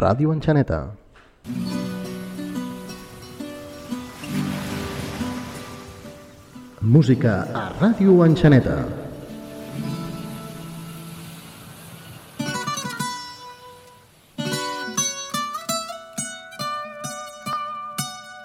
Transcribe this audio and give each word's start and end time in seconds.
Ràdio 0.00 0.32
Enxaneta. 0.32 0.78
Música 6.80 7.34
a 7.52 7.64
Ràdio 7.80 8.24
Enxaneta. 8.24 8.76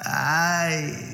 Ay. 0.04 1.05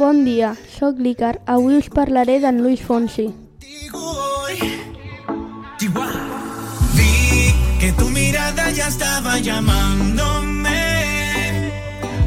Bon 0.00 0.24
dia, 0.24 0.54
sóc 0.78 0.96
l'Icar. 0.96 1.42
Avui 1.44 1.74
us 1.76 1.90
parlaré 1.92 2.38
d'en 2.40 2.56
Luis 2.64 2.80
Fonsi. 2.80 3.26
Vi 6.96 7.44
que 7.78 7.92
tu 7.98 8.08
mirada 8.08 8.70
ya 8.70 8.88
estaba 8.88 9.38
llamándome. 9.40 10.80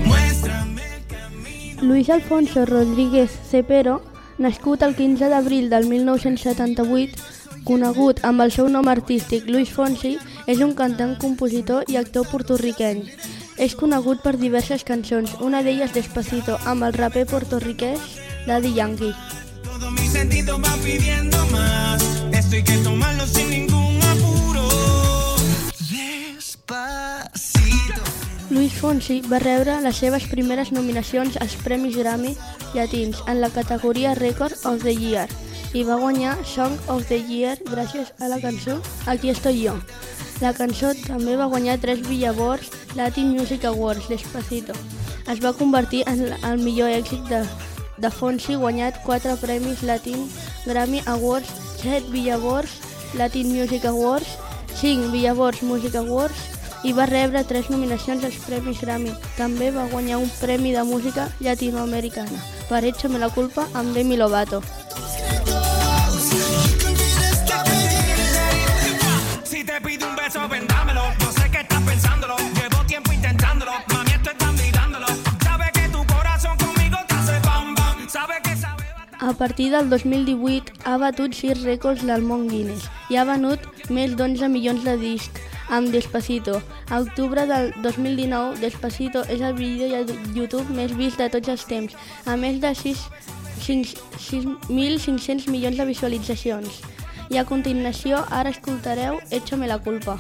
Muéstrame 0.05 0.83
el 0.97 1.07
camino. 1.07 1.81
Luis 1.81 2.11
Alfonso 2.11 2.67
Rodríguez 2.67 3.31
Cepero, 3.49 4.03
nascut 4.37 4.83
el 4.83 4.95
15 4.95 5.29
d'abril 5.33 5.71
del 5.71 5.89
1978, 5.89 7.17
conegut 7.65 8.21
amb 8.21 8.45
el 8.45 8.51
seu 8.53 8.69
nom 8.69 8.87
artístic 8.87 9.49
Luis 9.49 9.73
Fonsi, 9.73 10.19
és 10.45 10.61
un 10.61 10.77
cantant, 10.77 11.17
compositor 11.17 11.89
i 11.89 11.97
actor 11.97 12.29
portorriqueny. 12.29 13.07
És 13.63 13.77
conegut 13.79 14.19
per 14.19 14.33
diverses 14.35 14.81
cançons, 14.83 15.37
una 15.39 15.61
d'elles 15.63 15.93
Despacito, 15.95 16.57
amb 16.67 16.83
el 16.83 16.91
raper 16.97 17.23
portorriquès 17.29 18.01
Daddy 18.43 18.73
Yankee. 18.75 19.13
Todo 19.63 19.89
mi 19.91 20.05
sentido 20.07 20.59
va 20.59 20.73
pidiendo 20.83 21.37
más. 21.47 22.03
Esto 22.33 22.57
hay 22.57 22.63
que 22.63 22.77
tomarlo 22.79 23.25
sin 23.25 23.49
ningún 23.49 24.01
apuro. 24.03 24.67
Despacito. 25.93 26.83
Luis 28.49 28.73
Fonsi 28.73 29.21
va 29.31 29.39
rebre 29.39 29.79
les 29.79 29.95
seves 29.95 30.27
primeres 30.27 30.73
nominacions 30.73 31.39
als 31.39 31.55
Premis 31.63 31.95
Grammy 31.95 32.35
llatins 32.73 33.23
en 33.27 33.39
la 33.39 33.49
categoria 33.49 34.13
Record 34.13 34.59
of 34.65 34.83
the 34.83 34.91
Year 34.93 35.29
i 35.71 35.87
va 35.87 35.95
guanyar 35.95 36.35
Song 36.43 36.75
of 36.87 37.07
the 37.07 37.21
Year 37.31 37.55
gràcies 37.71 38.11
a 38.19 38.27
la 38.27 38.41
cançó 38.43 38.81
Aquí 39.07 39.29
estoy 39.29 39.61
yo. 39.61 39.79
La 40.41 40.53
cançó 40.53 40.93
també 41.05 41.35
va 41.39 41.49
guanyar 41.51 41.77
tres 41.81 42.01
Billboard 42.07 42.95
Latin 42.95 43.31
Music 43.35 43.65
Awards 43.65 44.07
Despacito. 44.09 44.73
Es 45.29 45.39
va 45.43 45.53
convertir 45.53 46.03
en 46.07 46.25
el 46.33 46.63
millor 46.63 46.89
èxit 46.89 47.21
de, 47.29 47.43
de 47.97 48.09
Fonsi 48.11 48.57
guanyat 48.59 49.01
quatre 49.05 49.35
premis 49.41 49.83
Latin 49.83 50.25
Grammy 50.65 51.03
Awards, 51.05 51.49
7 51.83 52.09
Billboard 52.11 52.67
Latin 53.15 53.53
Music 53.53 53.85
Awards, 53.85 54.27
5 54.81 55.11
Billboard 55.13 55.61
Music 55.61 55.95
Awards 55.95 56.49
i 56.83 56.91
va 56.91 57.05
rebre 57.07 57.45
tres 57.47 57.69
nominacions 57.71 58.25
als 58.27 58.39
Premis 58.43 58.81
Grammy. 58.83 59.13
També 59.37 59.71
va 59.71 59.87
guanyar 59.91 60.19
un 60.19 60.31
premi 60.41 60.73
de 60.75 60.83
música 60.83 61.29
llatinoamericana 61.39 62.43
per 62.69 62.83
Échame 62.83 63.19
la 63.19 63.31
culpa 63.31 63.69
amb 63.73 63.95
Demi 63.95 64.17
Lovato. 64.17 64.61
A 79.23 79.31
partir 79.31 79.71
del 79.71 79.89
2018 79.89 80.73
ha 80.83 80.97
batut 80.97 81.31
6 81.31 81.61
rècords 81.63 82.01
del 82.03 82.25
món 82.27 82.49
Guinness 82.51 82.89
i 83.07 83.15
ha 83.15 83.23
venut 83.23 83.61
més 83.87 84.17
d'11 84.19 84.49
milions 84.51 84.83
de 84.83 84.97
discs 84.99 85.39
amb 85.71 85.93
Despacito. 85.95 86.57
A 86.91 86.99
octubre 86.99 87.45
del 87.47 87.71
2019, 87.85 88.59
Despacito 88.59 89.23
és 89.31 89.39
el 89.39 89.55
vídeo 89.55 89.87
de 89.87 90.17
YouTube 90.35 90.67
més 90.75 90.91
vist 90.99 91.23
de 91.23 91.29
tots 91.31 91.53
els 91.55 91.63
temps, 91.71 91.95
a 92.27 92.35
més 92.35 92.59
de 92.59 92.73
6 92.75 93.07
6.500 93.63 95.47
milions 95.47 95.77
de 95.79 95.85
visualitzacions. 95.87 96.81
I 97.31 97.39
a 97.39 97.45
continuació, 97.47 98.25
ara 98.29 98.51
escoltareu 98.51 99.21
Échame 99.31 99.71
la 99.71 99.79
culpa. 99.79 100.19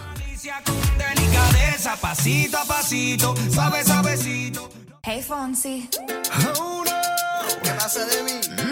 Pasito 2.01 2.57
a 2.57 2.65
pasito, 2.65 3.35
suave, 3.51 3.83
suavecito. 3.83 4.69
Hey 5.03 5.21
Fonsi, 5.21 5.89
Oh, 6.57 6.83
no. 6.85 7.59
¿Qué 7.63 7.71
pasa 7.71 8.05
de 8.05 8.23
mí? 8.23 8.62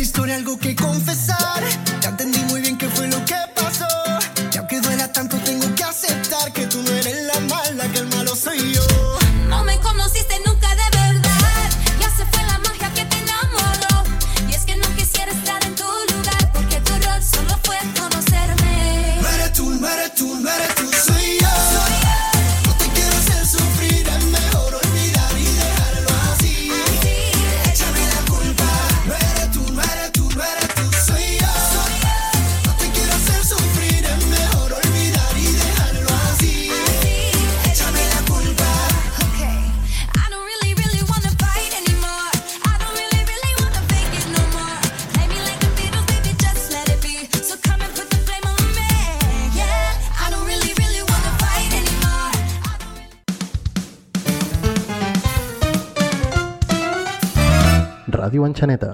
Esta 0.00 0.18
historia 0.18 0.36
algo 0.36 0.58
que 0.58 0.74
confesar. 0.74 1.89
Ràdio 58.20 58.44
Enxaneta. 58.44 58.92